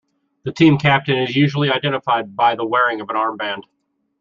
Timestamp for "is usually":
1.19-1.69